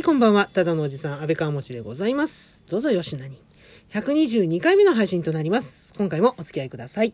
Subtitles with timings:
[0.00, 0.48] はい、こんばんは。
[0.50, 2.64] ただのおじさん、安倍川持でございます。
[2.70, 3.36] どうぞよしなに。
[3.90, 5.92] 122回目の配信となります。
[5.98, 7.12] 今回もお付き合いください。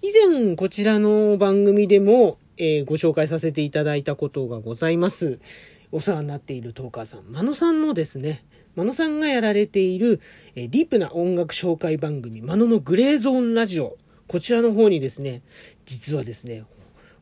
[0.00, 5.38] 以前、こちらの番組でも、えーご紹介させていただいたことがございます。
[5.92, 10.22] お世話になっているトーカーさん、マノさんのですね、マノさんがやられている、
[10.54, 13.98] えーディープな音楽紹介番組、マノのグレーゾーンラジオ。
[14.28, 15.42] こちらの方にですね、
[15.84, 16.64] 実はですね、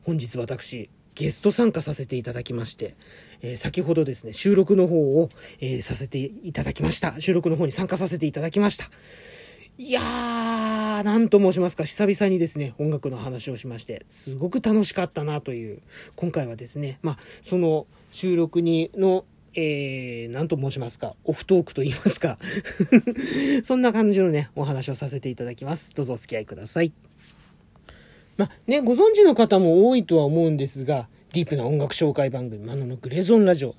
[0.03, 2.95] 本日私、ゲスト参加させていただきまして、
[3.41, 7.19] え先ほどですね、収録の方を、えさせていただきました。
[7.19, 8.89] 収録の方に参加させていただきました。
[9.77, 15.81] いやー、なんと申しますか、久々にですね、音楽の話をしまして、すごく楽しかったなという、
[16.15, 22.37] 今回はですね、まあ、その収録にの、えー、なんと申しますか、オフトークと言いますか、
[23.63, 25.93] そんな感じのね、お話をさせていただきます。
[25.93, 26.93] どうぞお付き合いください。
[28.37, 33.75] まあね、ご存知の方も多いとは思うんですが、ディープな音楽紹介番組、マノのグレゾンラジオ。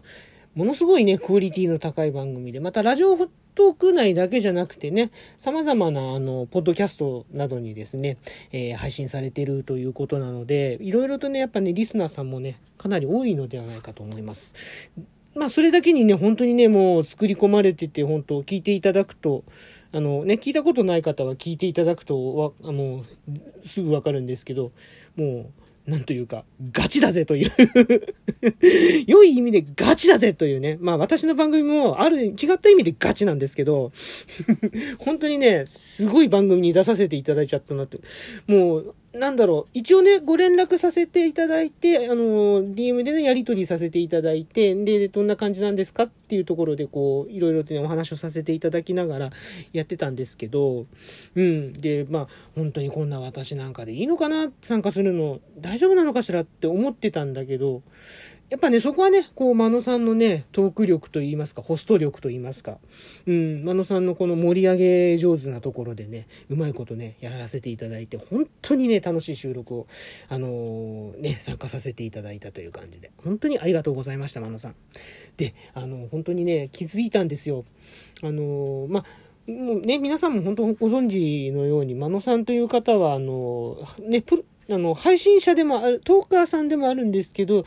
[0.55, 8.19] ものすごいね、クオリティの高い番組で、またラジオトーク内だけじゃなくてね、様々なあの、ポッドキャストなどにですね、
[8.53, 14.52] えー配信されてるということなので、いろいろとね、やっぱね、リスナーさんもね、かなり多いのではないかと思います。
[15.34, 19.45] まあ、それだけにね、本当にね、もう作り込まれてて、本当聞いていただくと、
[19.92, 23.02] あのね、聞いたことない方は聞いていただくと、わ、あの、
[23.64, 24.73] すぐわかるんですけど、
[25.17, 25.47] もう、
[25.87, 27.51] なんというか、ガチだぜという
[29.06, 30.79] 良い意味でガチだぜというね。
[30.81, 33.92] まあ私の番組もある、違った意味でガチなんですけど、
[34.98, 37.98] 本当にね、すごい番組に出させていただいちゃったなって。
[38.48, 49.31] もう、なんだろう、一応ね、ご連絡させていただいて、あの、DM でね、やり取りさせていただいて、で、どんな感じなんですかっていうところで、こう、いろいろとね、お話をさせていただきながら
[49.73, 50.86] やってたんですけど、
[51.34, 51.73] うん。
[51.73, 57.83] で、まあ、本当にこんな私なんかでいいのかな参加するの、大丈夫なのかしらって思ってたんだけど、
[58.48, 62.79] やっぱね、そこはね、こう、真野さんのね、トーク力といいますか、ホスト力といいますか、
[63.27, 69.86] うん、真野さんのこの盛り上げ上手なところでね、うまいことね、やらせていただいて、本当にね、楽しい収録を、
[70.29, 74.77] あのーね、参加させていただいたという感じで、本当にありがとうございました、真野さん。
[75.36, 77.64] で、あの、本当にね、気づいたんですよ。
[78.23, 87.64] あのーまあ、もうね、皆さんも本当ご存知のように、真野さんという方は、あの、ね、プあの、配信者でもある、トーカーさんでもあるんですけど、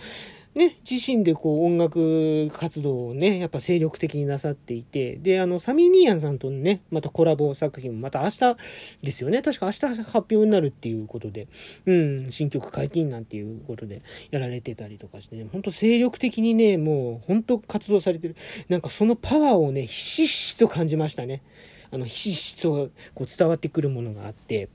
[0.55, 8.57] ね、自身でこう音楽活動をね、やっぱ精力的になさっていて、で、あの、サミー・ニーヤンさんとね、またコラボ作品もまた明日
[9.03, 9.43] ですよね。
[9.43, 11.47] 確か明日発表になるっていうことで、
[11.85, 14.01] うん、新曲解禁なんていうことで
[14.31, 18.35] やられてたりとかしてね、ほんと精力的にね、もう本当活動されてる。
[18.69, 21.43] なんかそのパワーをね、ひしひしと感じましたね。
[21.91, 24.69] あの、ひしひしとこう伝わってくるものがあって、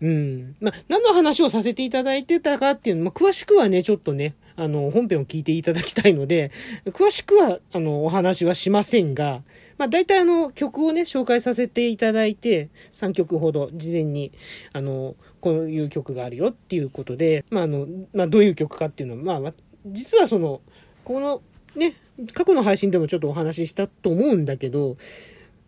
[0.00, 0.56] うん。
[0.60, 6.50] まあ、何の話をさせていただいてたかっていうの、まあ、詳しくはね、ちょっとね、あの、本編を聞いていただきたいので、
[6.86, 9.42] 詳しくは、あの、お話はしませんが、
[9.78, 14.32] まあ、大体あの、曲をね、紹介させていただいて、3曲ほど事前に、
[14.72, 19.54] あの、こういう曲があるよっていうことで、まあ、あの、まあ、どういう曲かっていうのは、まあま、
[19.86, 20.60] 実はその、
[21.04, 21.40] この、
[21.76, 21.94] ね、
[22.32, 24.96] 過去の配信でもちょっとお話ししたと思うんだけど、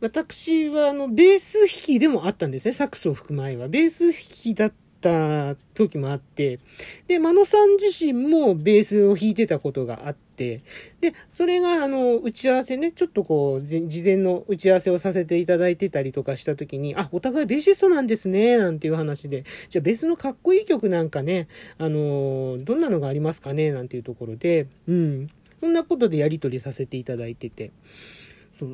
[0.00, 2.72] 私はあの、ベース弾きでもあったんですね。
[2.72, 3.68] サックスを吹く前は。
[3.68, 6.58] ベース弾きだった時もあって、
[7.06, 10.62] で、真野さん自身もベースを弾いてたことがあって、
[11.02, 25.28] で、それがあの、打ち合わせね、ちょっとこう、事前の打ち合わせをさせていただいてたりとかした時に、あ、お互いベーシストなんですね、なんていう話で、じゃあベースのかっこいい曲なんかね、あの、どんなのがありますかね、なんていうところで、うん。
[25.60, 27.70] そんなことでやり取りさせていただいてて。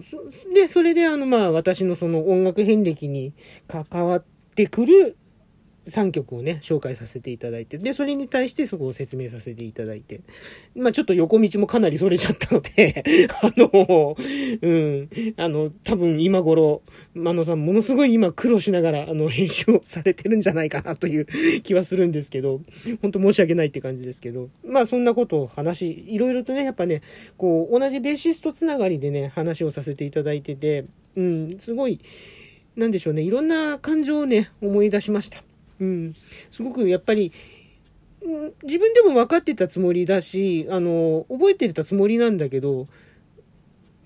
[0.02, 3.32] そうそで、それであの、まあ、私のその音楽遍歴に
[3.68, 4.24] 関わっ
[4.54, 5.16] てくる
[5.86, 10.20] 3曲をね、紹介させていただいて、で、それに対してそこを説明させていただいて、
[10.74, 13.04] まあ、ちょっと横道もかなりそれちゃったので、
[13.42, 14.16] あの、
[14.62, 16.82] うん、あの、多分今頃、
[17.14, 21.26] 真野さんものすごい今苦労しながら、あの、編集をされてるんじゃないかなという
[21.62, 22.60] 気はするんですけど、
[23.00, 27.02] 本当申し訳ないって感じですけど、まあ、そんなことを話、いろいろとね、やっぱね、
[27.36, 30.84] こう、同じベーシストつながりでね、話をさせていただいてて、
[31.14, 32.00] うん、すごい、
[32.76, 35.42] なんでしょうね、いろんな感情をね、思い出しました。
[35.80, 36.14] うん、
[36.50, 37.32] すごくやっぱり、
[38.62, 42.88] 自分でも分かってたつもりだし、あの、覚えてたつもりなんだけど、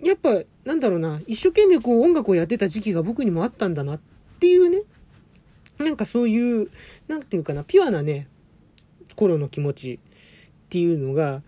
[0.03, 4.01] やっぱ、なんだろうな、一生懸命こう音楽をやってた時期が僕にもあったんだなっ
[4.41, 4.83] ていうね、
[5.79, 6.71] なんかそういう、
[7.09, 8.29] なんていうかな、ピュアなね、
[9.17, 11.43] 頃の気持ちっていうのが、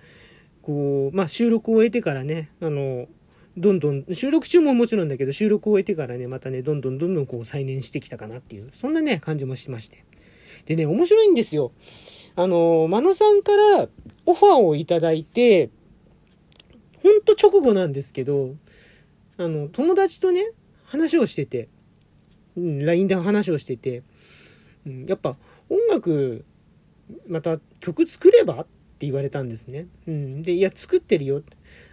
[0.63, 3.09] こう、まあ収録を終えてからね、あの、
[3.57, 10.05] どんどん、収録中ももちろんだけど、収録を終えてからね、またね、どんどんどんどんこう再燃してきたかなっていう、そんなね、感じもしまして。
[10.67, 11.73] でね、面白いんですよ。
[12.37, 13.89] あの、真野さんから
[14.27, 15.71] オファーをいただいて、
[17.03, 18.55] 本と直後なんですけど、
[19.37, 20.53] あの、友達とね、
[20.85, 21.69] 話をしてて、
[22.57, 24.03] うん、LINE で話をしてて、
[24.87, 25.37] うん、やっぱ
[25.69, 26.45] 音楽、
[27.27, 28.65] また曲作ればっ
[29.03, 29.87] て言われたんですね。
[30.07, 30.43] うん。
[30.43, 31.43] で、いや、作ってるよ。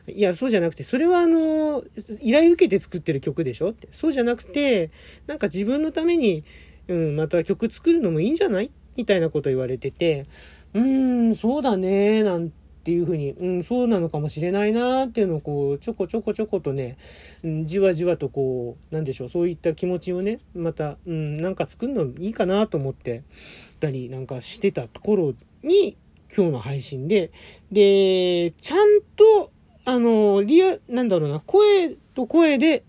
[0.08, 1.84] いや、そうじゃなくて、それはあの、
[2.22, 3.88] 依頼受けて作ってる曲でしょって。
[3.92, 4.92] そうじゃなくて、
[5.28, 6.44] なんか自分のために、
[6.90, 8.72] うん、また曲作るのもいいんじゃない？
[8.98, 10.26] みたいなこと言われてて、
[10.74, 12.52] うーん、そうだね、なん
[12.84, 16.98] ていうふうに、うん、そうなのかもしれないなっていうのをこう、ちょこちょこちょことね、
[17.44, 23.24] うん、じわじわとこう、なんでしょう、そういった気持ちをね、また、うん、なんか作るのいいかなと思って
[23.80, 25.34] たりなんかしてたところ
[25.64, 25.96] に、
[26.36, 27.32] 今日の配信で、
[27.72, 29.52] で、ちゃんと、
[29.86, 32.84] あの、リア、なんだろうな、声と声で、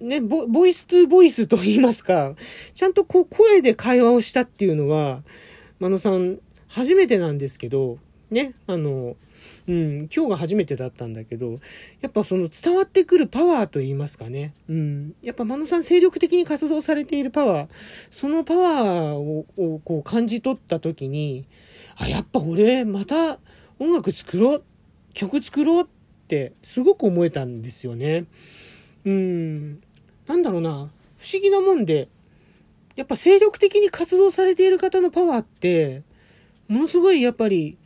[0.00, 2.34] ね、ボボイストゥボイスと言いますか、
[2.74, 5.22] ちゃんとこう声で会話をしたっていうのは、
[5.78, 6.38] 真野さん
[6.68, 7.98] 初めてなんですけど、
[8.30, 9.16] ね、あの、
[9.68, 11.58] うん、今日が初めてだったんだけど、
[12.00, 14.52] やっぱその伝わってくるパワーと言いますかね。
[14.68, 15.14] うん。
[15.22, 17.68] やっぱ真野さん精力的に活動されているパワー、
[18.10, 21.46] そのパワーををこう感じ取った時に、
[21.96, 23.38] あ、やっぱ俺また
[23.78, 24.62] 音楽作ろう、
[25.14, 25.86] 曲作ろうっ
[26.28, 28.26] てすごく思えたんですよね。
[29.04, 29.80] うん。
[30.26, 30.70] なんだろうな、
[31.18, 32.08] 不思議なもんで、
[32.96, 36.02] やっぱ精力的に活動されている方のパワーって、
[36.68, 37.78] ものすごいやっぱり、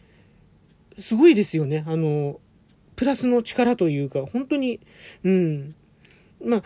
[0.98, 1.84] すごいですよね。
[1.86, 2.40] あの、
[2.96, 4.80] プラスの力というか、本当に、
[5.24, 5.74] うん。
[6.44, 6.62] まあ、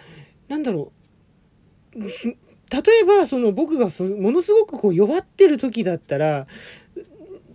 [0.49, 0.93] なんだろ
[1.97, 2.01] う。
[2.01, 6.47] 例えば、その僕がものすごくこう弱ってる時だったら、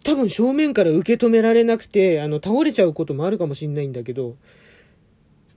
[0.03, 4.37] 多分正面から受け止められなくて、あの、倒れちゃうこともあるかもしんないんだけど、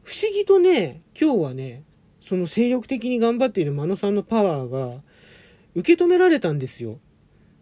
[0.02, 1.84] 不思議とね、今日はね、
[2.22, 5.02] その精力的に頑張っている真野さんのパワーが
[5.74, 6.98] 受け止められたんですよ。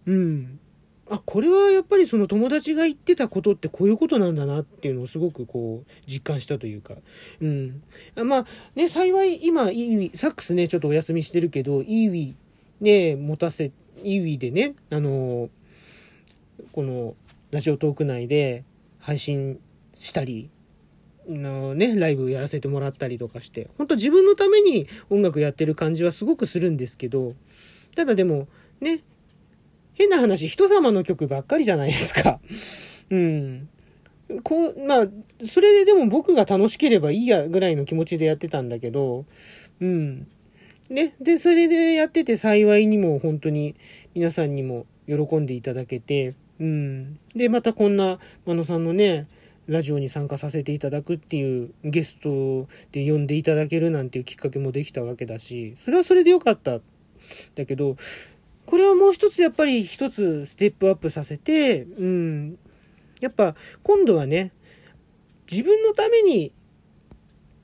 [0.07, 0.61] うん。
[1.09, 6.95] あ、これはやっぱりその友達が言ってたことってこういうことなんだなっていうのをすごくこう実感したというか。
[7.41, 7.83] うん。
[8.15, 8.47] まあ
[8.77, 12.35] ね、幸い今、イーウィ、サックスね、ちょっとお休みしてるけど、イーウィ
[12.81, 13.73] ね、持たせ、
[14.05, 15.49] イーウィでね、あの
[16.73, 17.15] この
[17.51, 18.65] ラジオトーク内で
[18.99, 19.59] 配信
[19.95, 20.51] したり、
[21.31, 27.35] のね、ライブやらせてもらったりとかして、本当自分のために音楽やってる感じはすごくするんですけど、
[27.95, 28.49] ただでも、
[28.81, 29.01] ね、
[29.95, 32.41] 変な話、人様の曲ばっかりじゃないですか。
[33.11, 33.69] うん。
[34.45, 35.09] こう、まあ、
[35.45, 39.27] それででも僕が楽しければいいやぐらいの気持ちでやってたんだけど、
[39.81, 40.27] うん。
[40.89, 43.75] ね、で、それでやってて幸いにも本当に
[44.15, 47.19] 皆さんにも喜んでいただけて、うん。
[47.35, 49.27] で、またこんな、真野さんのね、
[49.71, 56.81] ラジオに参加させていただくっていうゲストで呼んでいただけるなんていうきっかけもできたわけだし、それはそれでよかった。
[57.55, 57.97] だけど、
[58.67, 62.59] これはもう一つやっぱり一つステップアップさせて、うん。
[63.21, 64.53] やっぱ今度はね、
[65.49, 66.53] 自分のために、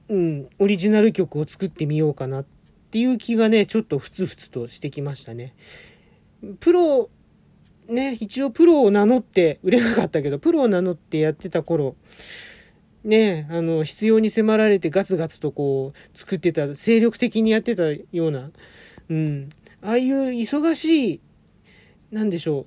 [0.08, 2.46] うん、オリジナル曲を作ってみようかなっ
[2.92, 5.56] ていう気がね、ちょっとふつふつとしてきましたね。
[6.60, 7.10] プロ
[7.88, 11.96] ね、一応プロを名乗って、売れなかったけど、プロを名乗ってやってた頃、
[13.04, 18.50] ね、あの、必要に迫られてガツガツとこう、作ってた、精力的にやってたような、
[19.08, 19.48] うん、
[19.82, 21.20] ああいう忙しい、
[22.10, 22.66] なんでしょ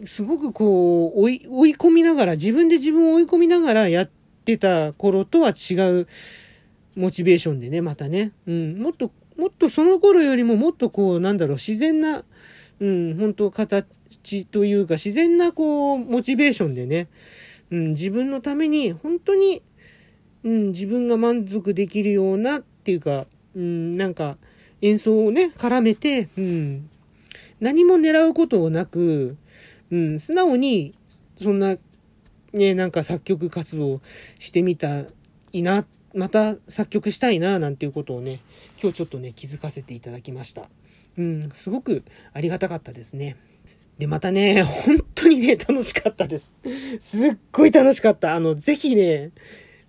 [0.00, 4.10] う、すごくこう、追い、追い込みながら、自分で自分を追い込みながらやっ
[4.44, 6.06] てた頃とは違う
[6.94, 12.24] モチベーションでね、またね、うん、もっと、もっとその頃よりももっとこう、なんだろう、自然な、
[12.80, 13.86] うん、本当形、
[14.50, 17.08] というか自然なこう、モチベーションでね、
[17.70, 19.62] うん、自分のために本当に、
[20.42, 24.38] うん、自分が満足できるようなっていうか、うん、なんか
[24.82, 26.90] 演奏をね、絡めて、うん、
[27.60, 29.36] 何も狙うことなく、
[29.90, 30.94] うん、素直に、
[31.36, 31.76] そんな、
[32.52, 34.00] ね、なんか作曲活動
[34.38, 35.04] してみた
[35.52, 35.84] いな、
[36.14, 38.40] また作曲したいな、なんていうことをね、
[38.80, 40.68] 今日ちょっとね、気づかせていただきました。
[41.18, 43.36] うん、すごくありがたかったですね。
[43.98, 46.54] で、またね、本当にね、楽しかったです。
[46.98, 48.34] すっごい楽しかった。
[48.34, 49.30] あの、ぜひね、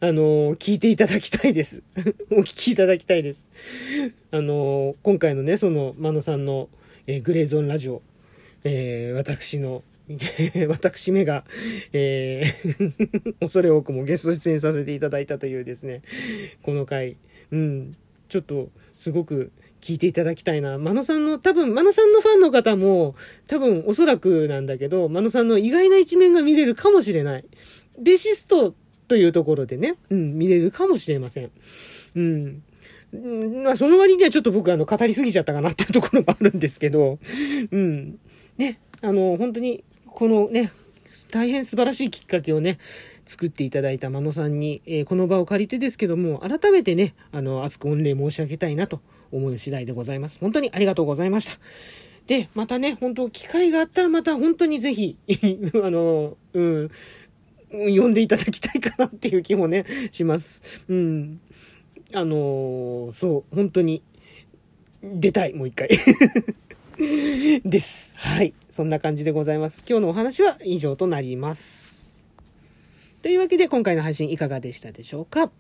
[0.02, 1.84] あの、聞いていただきたいです。
[2.32, 3.50] お聞きいただきたいです。
[4.32, 6.70] あの、今回のね、その、真野さんの、
[7.08, 8.02] えー、グレーゾーンラジオ、
[8.64, 9.84] えー、私の、
[10.68, 11.46] 私めが、
[11.94, 16.02] えー 恐れ多くもゲスト出演させていただいたというですね、
[16.64, 17.16] この回、
[17.52, 17.96] うん、
[18.28, 19.52] ちょっと、すごく
[19.82, 20.78] 聞いていただきたいな。
[20.78, 23.16] 真野さんの、多分、真野さんのファンの方も、
[23.48, 27.46] 多分、おそらくなんだけど、真野さんの意外な一面が見れるかもしれない。
[28.00, 28.76] ベシスト
[29.08, 31.52] というところでね、うん、見れるかもしれません。
[32.16, 32.64] うん。
[33.64, 37.18] まあ、その割にはちょっと僕、あの、語りすぎちゃったかなっていうところもあるんですけど、
[37.72, 38.20] うん。
[38.58, 40.72] ね、あの、本当に、このね、
[41.32, 42.78] 大変素晴らしいきっかけをね、
[43.26, 50.40] 作っていただいた真野さんに、えー、この場を借りてですけども、改めてね、あの、熱く御礼申し上げたいなと思う次第でございます。
[50.40, 51.60] 本当にありがとうございました。
[52.28, 55.18] で、またね、本当機会があったらまた本当にぜひ、
[55.84, 56.90] あの、うん、
[57.72, 60.64] 呼んでいただきたいかなっていう気もね、します。
[60.88, 61.40] うん。
[62.14, 64.04] あのそう、本当に、
[65.02, 65.90] 出たい、もう一回。
[67.66, 68.14] です。
[68.18, 68.54] はい。
[68.70, 69.84] そんな感じでございます。
[69.90, 72.01] 今日のお話は以上となります。
[73.22, 75.52] というわけで、今回の配信いかがでしたでしょうか？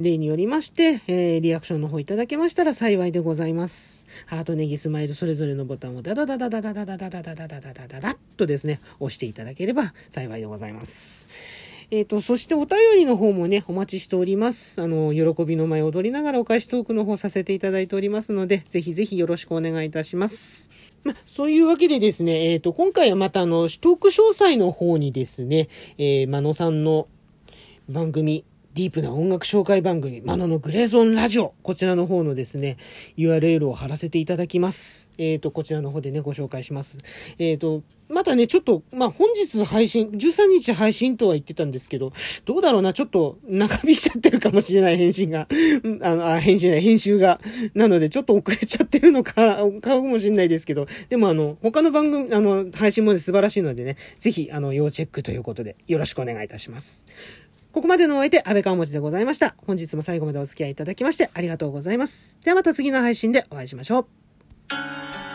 [0.00, 4.06] 例によりまして、えー、リアクションの方いただけましたら幸いでございます。
[4.26, 11.28] ハート、ネギ、スマイル、それぞれのボタンをダダダダダダダダダダダダダダダダダッとですね、押していただければ幸いでございます。
[11.92, 14.82] えっ、ー、と、そしてお便りの方もね、お待ちしております。
[14.82, 20.85] あの、喜びの舞踊りながらお返しトークの方させていただいておりますので、ぜひぜひよろしくお願いいたします。
[21.06, 27.08] ま、そういうわけでですね、えっ、ー、と、今回はまたあの、取得詳細の方にですね、えー、マノさんの
[27.88, 28.44] 番組、
[28.74, 31.54] ディープな音楽紹介番組、マノのグレーゾーンラジオ。
[31.62, 32.76] こちらの方のですね、
[33.16, 35.08] URL を貼らせていただきます。
[35.16, 36.98] えっ、ー、と、こちらの方でね、ご紹介します。
[37.38, 42.12] えっ、ー、と、またね、ちょっと、まあ、本日配信、13日配信とは言ってたんですけど、
[42.44, 45.48] どうだろうな、ちょっと長引いちゃってるかもしれない返信が、
[46.02, 47.40] あの、あ、返信ない、編集が。
[47.74, 57.06] なので、ちょっと遅れちゃってるのか、 かもしれないですけど、でもあの、他の番組、あの、配信も、ね、素晴らしいのでね、ぜひ、あの、要チェックということで、よろしくお願いいたします。
[57.72, 59.54] ここまでのお相手、安倍川文字でございました。
[59.66, 62.38] 本日も最後までお付き合いいただきましてありがとうございます。
[62.42, 65.25] ではまた次の配信でお会いしましょう。